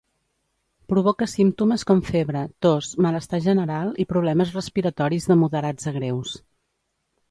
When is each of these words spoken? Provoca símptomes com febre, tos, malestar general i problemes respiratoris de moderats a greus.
Provoca 0.93 1.27
símptomes 1.35 1.83
com 1.91 2.01
febre, 2.09 2.43
tos, 2.67 2.91
malestar 3.09 3.43
general 3.51 3.95
i 4.05 4.09
problemes 4.17 4.59
respiratoris 4.59 5.33
de 5.33 5.43
moderats 5.45 5.91
a 5.95 5.99
greus. 6.03 6.39